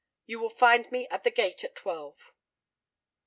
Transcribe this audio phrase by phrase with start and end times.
[0.25, 2.31] You will find me at the Gate at twelve."